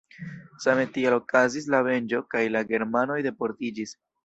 Same 0.63 0.85
tiel 0.95 1.15
okazis 1.17 1.69
la 1.75 1.83
venĝo 1.89 2.23
kaj 2.33 2.43
la 2.57 2.65
germanoj 2.73 3.21
deportiĝis. 3.31 3.97